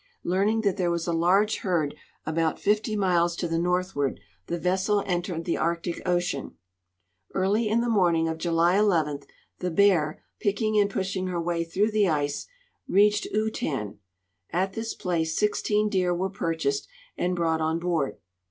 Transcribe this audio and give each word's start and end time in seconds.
Learning 0.23 0.61
that 0.61 0.77
there 0.77 0.89
was 0.89 1.05
a 1.05 1.13
large 1.13 1.57
herd 1.57 1.93
about 2.25 2.59
50 2.59 2.95
miles 2.95 3.35
to 3.35 3.47
the 3.47 3.59
northward, 3.59 4.19
the 4.47 4.57
vessel 4.57 5.03
entered 5.05 5.45
the 5.45 5.57
Arctic 5.57 6.01
ocean. 6.07 6.55
Early 7.35 7.69
in 7.69 7.81
the 7.81 7.87
morning 7.87 8.27
of 8.27 8.39
Juh' 8.39 8.49
11 8.79 9.19
the 9.59 9.69
Bear, 9.69 10.23
picking 10.39 10.75
and 10.79 10.89
pushing 10.89 11.27
her 11.27 11.39
way 11.39 11.63
through 11.63 11.91
the 11.91 12.09
ice, 12.09 12.47
reached 12.87 13.25
Utan 13.31 13.99
At 14.49 14.73
this 14.73 14.95
place 14.95 15.37
16 15.37 15.89
deer 15.89 16.15
Avere 16.15 16.33
purchased 16.33 16.87
and 17.15 17.35
brought 17.35 17.61
on 17.61 17.77
board. 17.77 18.17